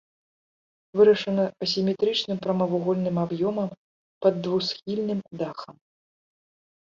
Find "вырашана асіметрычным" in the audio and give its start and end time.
0.99-2.37